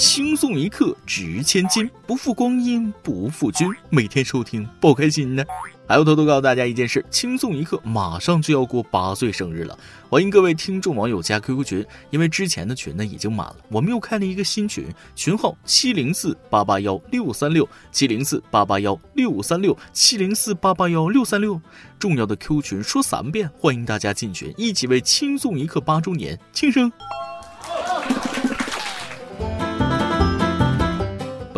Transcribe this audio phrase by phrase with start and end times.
[0.00, 3.68] 轻松一刻值千金，不负光阴不负君。
[3.90, 5.44] 每天收听，爆开心呢。
[5.88, 9.76] 还要偷偷告诉大家一件事：轻松一刻马上就要过八岁生日了，
[10.08, 21.60] 欢迎各位听众网友加 QQ 群，因为之前的群呢已经满了，我们又开了一个新群，群号七零四八八幺六三六七零四八八幺六三六七零四八八幺六三六。
[21.98, 26.88] 重要的 Q 群说三遍，欢迎大家进群，一起为轻松一刻八周年庆生。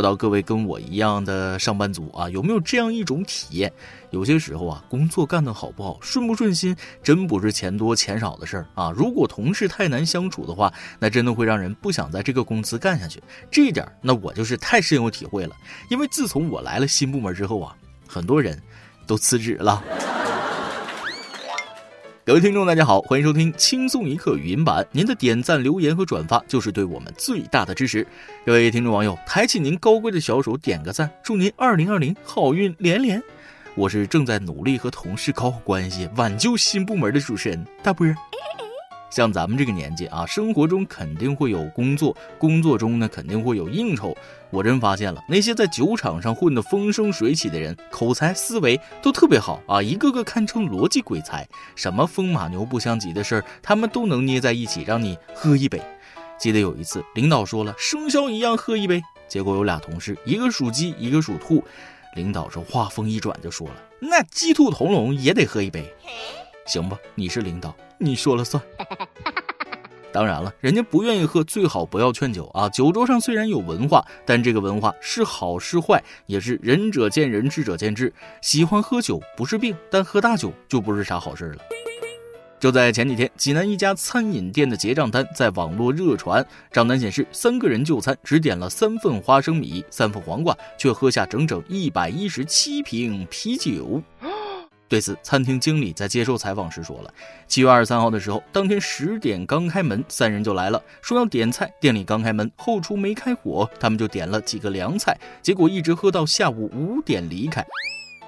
[0.00, 3.70] 不知道各位跟我一样的上班族啊，有没有这样一种体验？
[4.12, 8.90] 有些时候啊，工作干得好不好，顺不顺心，真不是钱多钱少的事儿啊。
[8.96, 13.22] 如果同事太难相处的话，那真的会让人不想在这个公司干下去。
[13.50, 15.54] 这一点，那我就是太深有体会了。
[15.90, 17.76] 因为自从我来了新部门之后啊，
[18.08, 18.58] 很多人
[19.06, 19.84] 都辞职了。
[22.22, 24.86] 各位听众，大家好，欢迎收听轻松一刻语音版。
[24.92, 28.06] 您的点赞、留言和转发就是对我们最大的支持。
[28.44, 33.20] 各位听众网友，抬起您高贵的小手，点个赞，祝您二零二零好运连连。
[33.74, 38.14] 我是正在努力和同事搞好关系，挽救新部门的主持人大波儿。
[39.10, 44.16] 像咱们这个年纪啊，生活中肯定会有工作，工作中呢肯定会有应酬。
[44.50, 55.80] 我真发现了，那些在酒场上混得风生水起的人，口才思维都特别好啊，一个个堪称逻辑鬼才，什么风马牛不相及的事儿，他们都能捏在一起让你喝一杯。
[56.38, 61.62] 记得有一次，领导说了生肖一样喝一杯，结果有俩同事，一个属鸡，一个属兔，
[62.14, 65.92] 领导这话锋一转就说了，那鸡兔同笼也得喝一杯。
[66.70, 68.62] 行吧，你是领导，你说了算。
[70.12, 72.68] 当然了，人家不愿意喝，最好不要劝酒啊。
[72.68, 78.12] 酒桌上虽然有文化，但这个文化是好是坏，也是仁者见仁，智者见智。
[78.40, 81.62] 喜欢喝酒不是病，但喝大酒就不是啥好事了。
[82.58, 94.02] 就在前几天，济南一家餐饮店的结账单在网络热传，账单显示三个人就餐只点了三份花生米、三份黄瓜，却喝下整整一百一十七瓶啤酒。
[94.90, 97.14] 对此，餐厅经理在接受采访时说了
[97.46, 101.72] ：“七月二十三号的时候，当天十点刚开门，三人就来了，说要点菜。
[101.78, 107.64] 店里刚开门，后厨没开火，他们就点了几个凉菜，结果一直喝到下午五点离开。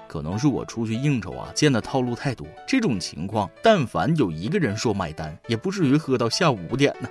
[0.07, 2.47] 可能是我出去应酬啊，见的套路太多。
[2.65, 7.09] 这种情况，但凡有一个人说买单，也不至于喝到下午五点呢。”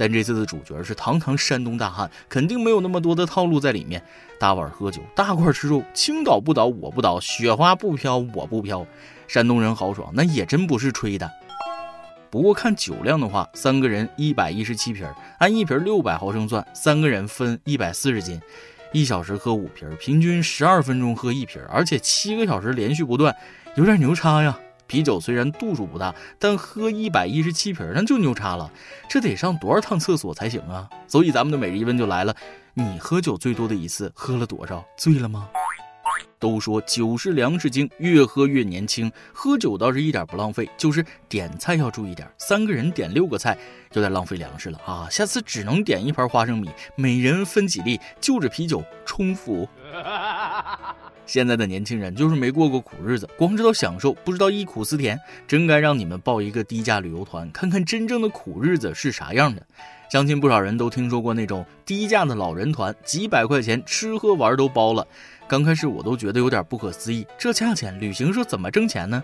[0.00, 4.02] 但这次的主角是堂堂山东大汉，肯定没有那么多的套路在里面。
[4.38, 8.86] 大碗喝酒，大块吃肉，青岛不倒我不倒，雪花不飘我不飘。
[9.28, 11.30] 山东人豪爽，那也真不是吹的。
[12.30, 15.06] 不过看酒量的话，三个人一百一十七瓶，
[15.38, 18.40] 按一瓶六百毫升算，三个人分一百四十斤，
[18.94, 23.36] 一小时喝五瓶，平均十二分钟喝一瓶，而且七个小时连续不断，
[23.74, 24.58] 有点牛叉呀。
[24.90, 28.68] 啤酒虽然度数不大，但喝一百一十七瓶那就牛叉了。
[29.08, 30.90] 这得上多少趟厕所才行啊？
[31.06, 32.34] 所以咱们的每日一问就来了：
[32.74, 34.84] 你喝酒最多的一次喝了多少？
[34.96, 35.48] 醉了吗？
[36.40, 39.12] 都说酒是粮食精，越喝越年轻。
[39.32, 42.26] 喝酒倒是一点不浪费，就是点菜要注意点。
[42.38, 43.56] 三个人点六个菜，
[43.92, 45.06] 有点浪费粮食了啊！
[45.10, 49.68] 下次只能点一盘花生米，每人分几粒，就着啤酒冲服。
[51.26, 55.20] 现在的年轻人就是没过过苦日子，光知道享受，不知道忆苦思甜。
[55.46, 59.64] 真该让你们报一个低价旅游团，看看真正的苦日子是啥样的。
[60.10, 65.06] 相信不少人都听说过那种低价的老人团，几百块钱吃喝玩都包了。
[65.46, 69.22] 刚开始我都觉得有点不可思议，这价钱旅行社怎么挣钱呢？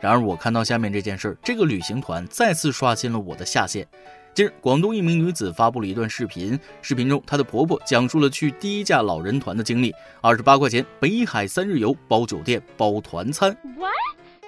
[0.00, 3.88] 然而我看到下面这件事儿，这个旅行团再次刷新了我的下限。
[4.34, 13.56] 近日，广东一名女子发布了一段视频，视频中她的婆婆讲述了去低价老人团的经历：二十八块钱北海三日游，包酒店，包团餐。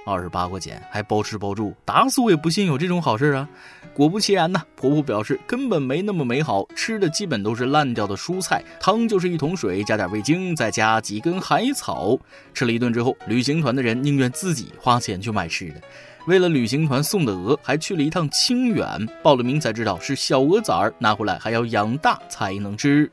[0.04, 3.48] 二十八块钱还包吃包住，打死我也不信有这种好事啊！
[3.94, 12.19] 果不其然呢，婆婆表示根本没那么美好，吃的基本都是烂掉的蔬菜，汤就是一桶水加点味精，再加几根海草。
[12.53, 15.81] 吃了一顿之后，旅行团的人宁愿自己花钱去买吃的。
[16.26, 18.86] 为了旅行团送的鹅，还去了一趟清远，
[19.22, 23.10] 报了名才知道是小鹅崽儿，拿回来还要养大才能吃。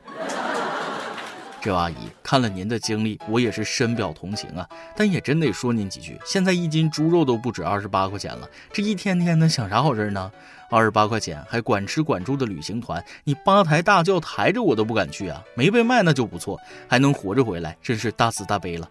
[1.62, 1.94] 这阿姨
[2.24, 4.68] 看了您的经历，我也是深表同情啊！
[4.96, 10.32] 但也真得说您几句，现在一斤猪肉都不止二十八块钱了，这一天天的想啥好事呢？
[10.68, 15.40] 二十八块钱还管吃管住的旅行团，你八抬大轿抬着我都不敢去啊！
[15.54, 18.88] 没被卖那就不错，还能活着回来，真是大慈大悲了。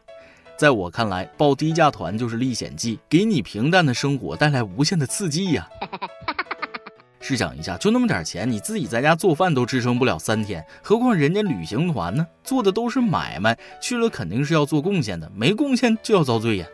[0.56, 5.68] 在我看来，报低价团就是历险记，给你平淡的生活带来无限的刺激呀！
[7.21, 12.25] 试想一下，就那么点钱，你自己在家做饭都支撑不了三天，何况人家旅行团呢？
[12.44, 16.65] 做的都是买卖，去了肯定是要做贡献的，没贡献就要遭罪呀。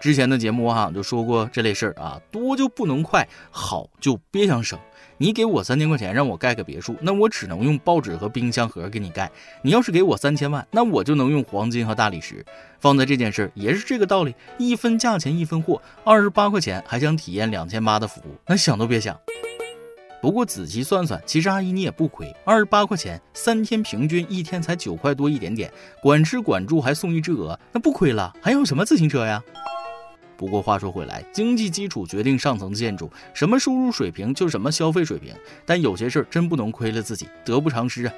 [0.00, 4.78] 之前的节目我好像就说过这类事儿啊，多就不能快，好就别想省。
[5.22, 9.30] 你给我三千块钱让我盖个别墅，那我只能用报纸和冰箱盒给你盖。
[9.60, 12.42] 你要是给我三千万，那我就能用黄金和大理石。
[12.78, 19.14] 放在这件事也是这个道理，一分价钱一分货，二十八块钱还想体验两千八的服务，那想都别想。
[20.22, 25.70] 不过仔细算算，其实阿姨你也不亏，二十八块钱三天平均一天才九块多一点点，
[26.02, 29.42] 管吃管住还送一只鹅，那不亏了，还要什么自行车呀？
[30.40, 35.34] 不过话说回来，经济基础决定上层建筑，什么收入水平就什么消费水平。
[35.66, 38.14] 但有些事儿真不能亏了自己，得不偿失啊。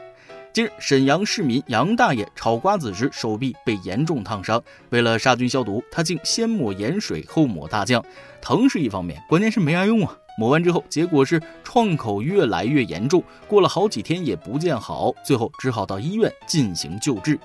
[0.53, 8.01] 近日，沈阳市民杨大爷炒瓜子时手臂被严重烫伤，为了杀菌消毒，他竟先抹盐水后抹大酱，
[8.41, 10.17] 疼是一方面，关键是没啥用啊。
[10.39, 17.37] 抹完之后，结果是创口越来越严重，过了好几天也不见好，最后只好到医院进行救治。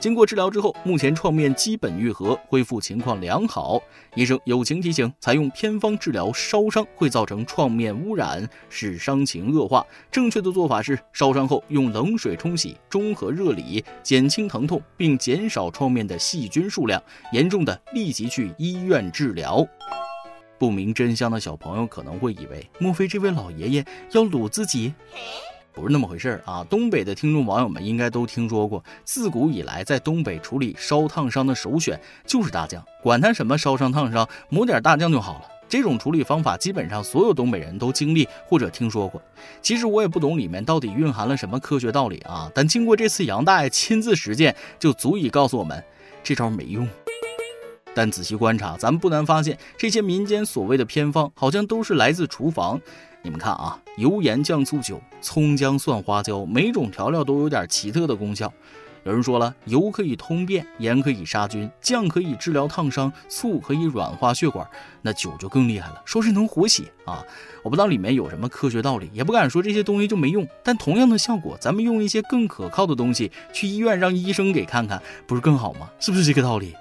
[0.00, 3.78] 经过治疗之后，目前创面基本愈合，恢复情况良好。
[4.14, 9.86] 医生友情提醒：采用偏方治疗烧伤会造成创面污染，使伤情恶化。
[10.10, 17.00] 正确的做法是，烧伤后用冷水冲洗，中和热里，减轻疼痛，并减少创面的细菌数量。
[17.32, 19.66] 严重的立即去医院治疗。
[20.58, 24.94] 不明真相的小朋友可能会以为，莫非这位老爷爷要掳自己？
[25.72, 26.66] 不是那么回事儿啊！
[26.68, 35.44] 东北的听众网友们应该都听说过，自古以来在东北处理烧烫伤的首选就是大酱，管他什么烧伤烫伤，抹点大酱就好了。
[35.68, 39.22] 这种处理方法基本上所有东北人都经历或者听说过。
[39.62, 45.82] 其实我也不懂里面到底蕴含了什么科学道理啊，但经过这次杨大爷亲自实践，就足以告诉我们
[46.24, 46.88] 这招没用。
[47.94, 52.80] 但仔细观察，咱们不难发现，这些民间所谓的偏方，好像都是来自厨房。
[53.22, 58.52] 你们看啊，油盐酱醋酒、葱姜蒜花椒，每种调料都有点奇特的功效。
[59.04, 64.66] 有人说了，油可以通便，盐可以杀菌，酱可以治疗烫伤，醋可以软化血管，
[65.00, 67.24] 那酒就更厉害了，说是能活血啊！
[67.62, 70.46] 我不知道里面有什么科学道理，也不敢说这些东西就没用。
[70.62, 75.88] 但同样的效果，咱们用一些更可靠的东西去医院让医生给看看，不是更好吗？
[75.98, 76.74] 是不是这个道理？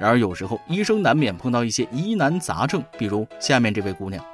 [0.00, 4.24] 然而有时候医生难免碰到一些疑难杂症，比如下面这位姑娘。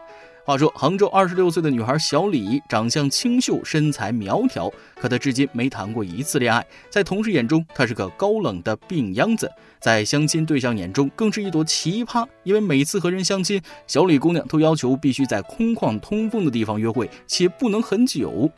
[0.50, 4.68] 话说，杭州二十六岁的女孩小李，长相清秀，身材苗条，
[5.00, 6.66] 可她至今没谈过一次恋爱。
[6.90, 9.46] 在同事眼中，她是个高冷的病秧子；
[9.80, 12.26] 在相亲对象眼中，更是一朵奇葩。
[12.42, 18.50] 因为每次和人相亲，小李姑娘都要求必须在空旷通风的地方约会，且不能很久。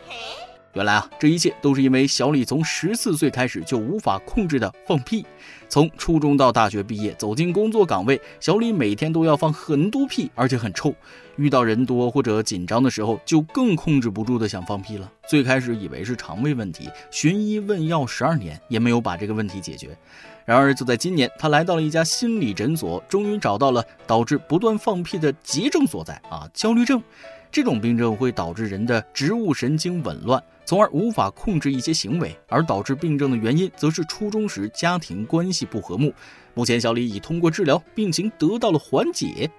[0.75, 5.25] 原来啊，这一切都是因为小李从十四岁开始就无法控制的放屁。
[5.69, 10.95] 从初中到大学毕业，走进工作岗位，小李每天都要放很多屁，而且很臭。
[11.37, 15.11] 遇到人多或者紧张的时候，就更控制不住的想放屁了。
[15.29, 19.97] 最开始以为是肠胃问题，寻医问药十二年也没有把这个问题解决。
[20.47, 27.03] 然而就在今年，他来到了一家心理诊所，终于找到了导致不断放屁的急症所在啊，焦虑症。
[27.53, 36.11] 这种病症会导致人的植物神经紊乱，从而无法控制一些行为，而导致病症的原因则是初中时家庭关系不和睦。
[36.55, 39.51] 目前，小李已通过治疗，病情得到了缓解。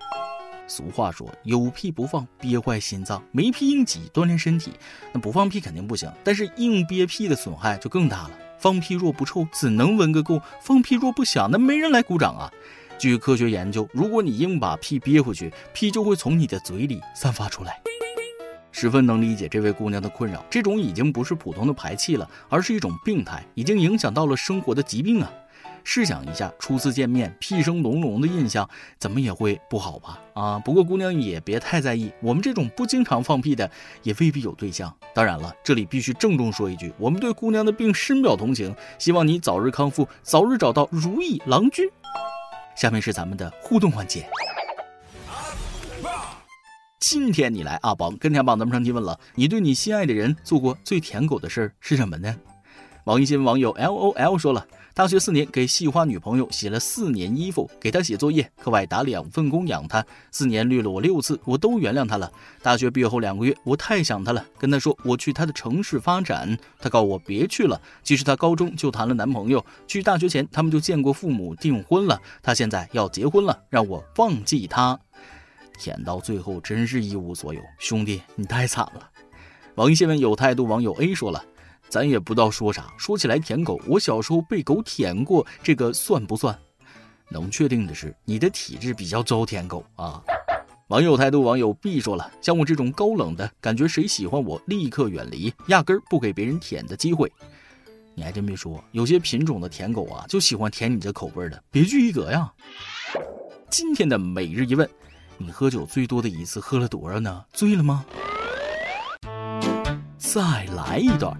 [0.65, 4.73] 俗话说，有屁不放憋坏心脏，没屁硬挤锻炼身体。
[5.13, 8.31] 那不放屁肯定不行，但是硬憋屁的损害就更大了。
[8.57, 10.41] 放屁若不臭，怎能闻个够？
[10.59, 12.51] 放屁若不响，那没人来鼓掌啊。
[12.97, 17.81] 据科学研究，如果你硬把屁憋回去，屁就会从你的嘴里散发出来。
[18.71, 25.31] 十分能理解这位姑娘的困扰，这种已经不是普通的排气了，而是一种病态，已经影响到了生活的疾病啊！
[25.83, 30.19] 试想一下，初次见面，屁声隆隆的印象，怎么也会不好吧？
[30.33, 33.69] 啊，不过姑娘也别太在意，我们这种不经常放屁的，
[34.01, 34.91] 也未必有对象。
[35.13, 41.88] 当然了，这里必须郑重说一句，我们对姑娘的病深表同情，希望你早日康复，早日找到如意郎君。
[42.75, 44.25] 下面是咱们的互动环节。
[47.00, 52.36] 今天你来阿宝跟天榜咱们上提问了，你对你心爱的人做过最舔狗的事儿是什么呢？
[53.03, 54.65] 网易新闻网友 L O L 说了。
[54.95, 60.05] 大学四年，给系花女朋友洗了四年衣服，给她写作业，课外打两份工养她。
[60.31, 62.31] 四年绿了我六次，我都原谅她了。
[62.62, 67.81] 大学毕业后两个月，我太想她了，跟她说我去她的城市发展，她告我别去了。
[68.03, 72.21] 其实她高中就谈了男朋友，去大学前他们就见过父母，订婚了。
[72.43, 75.00] 她现在要结婚了，让我忘记她。
[75.79, 79.09] 舔到最后真是一无所有，兄弟你太惨了。
[79.73, 81.43] 网易新闻有态度网友 A 说了。
[81.93, 86.57] 咱也不知道说啥，说起来舔狗，我小时候被狗舔过，这个算不算？
[87.29, 90.19] 能确定的是，你的体质比较招舔狗啊。
[90.88, 97.31] 网友态度网友 B 说了，像我这种高冷的感觉，谁喜欢我立刻远离，压根儿不给别人舔的机会。
[98.15, 102.51] 你还真别说，有些品种的舔狗啊，就喜欢舔你这口味的，别具一格呀。
[103.69, 104.89] 今天的每日一问，
[105.38, 107.45] 你喝酒最多的一次喝了多少呢？
[107.53, 108.03] 醉了吗？
[110.17, 111.38] 再来一段。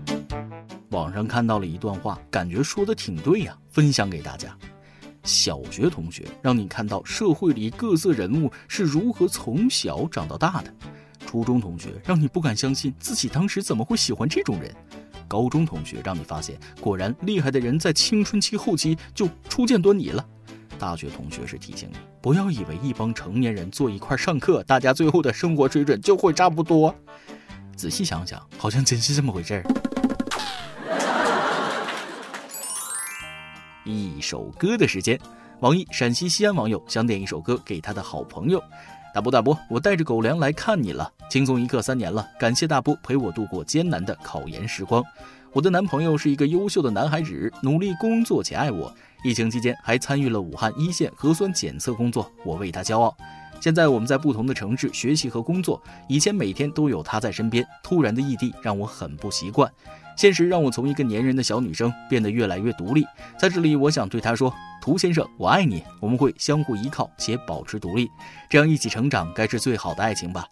[0.94, 4.56] 网上看到了一段话，感觉说的挺对呀，分享给大家。
[5.24, 10.70] 小学同学让你看到社会里各色人物是如何从小长到大的；
[11.26, 14.70] 初中同学让你不敢相信自己当时怎么会喜欢这种人；
[15.28, 20.24] 高中同学让你发现果然厉害的人在青春期后期就初见端倪了；
[20.78, 26.94] 大学同学是提醒你不要以为一帮成年人坐一块上课，大家最后的生活水准就会差不多。
[27.76, 29.93] 仔细想想，好像真是这么回事儿。
[33.86, 35.20] 一首歌的时间，
[35.60, 38.62] 网易陕西西安网友想点一首歌给他的好朋友。
[39.14, 41.12] 大波大波，我带着狗粮来看你了。
[41.30, 45.04] 轻松一刻三年了，感谢大波陪我度过艰难的考研时光。
[45.52, 48.92] 我的男朋友是一个优秀的男孩子，努力工作且爱我。
[49.24, 53.16] 疫情期间还参与了武汉一线核酸检测工作，我为他骄傲。
[53.62, 59.72] 现在我们在不同的城市学习和工作，以前每天都有他在身边，突然的异地让我很不习惯。
[60.16, 63.06] 现实让我从一个粘人的小女生变得越来越独立。
[63.38, 68.10] 在这里，我想对他说：“涂先生，我爱你，我们会相互依靠且保持独立，
[68.50, 70.46] 这样一起成长，该是最好的爱情吧。”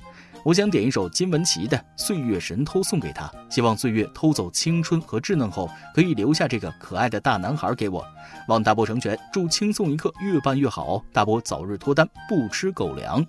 [0.44, 8.04] 我想点一首金玟岐的《岁月神偷》送给他，希望岁月偷走青春和稚嫩后，可以留下这个可爱的大男孩给我。
[8.48, 13.24] 望大伯成全，祝轻松一刻越办越好，大伯早日脱单，不吃狗粮。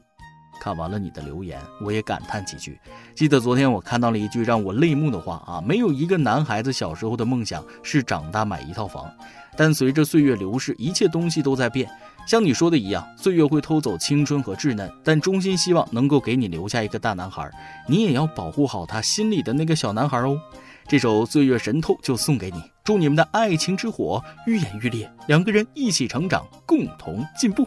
[0.62, 2.78] 看完了你的留言，我也感叹几句。
[3.16, 9.12] 记得昨天我看到了一句让我泪目的话啊，没有一个男孩子小时候的梦想是长大买一套房，
[9.57, 11.90] 但随着岁月流逝，一切东西都在变。
[12.28, 17.50] 像你说的一样，岁月会偷走青春和稚嫩，但衷心希望能够给你留下一个大男孩，
[17.88, 20.38] 你也要保护好他心里的那个小男孩哦。
[20.87, 27.66] 这首《岁月神偷》就送给你，祝你们的爱情之火愈演愈烈，两个人一起成长，共同进步。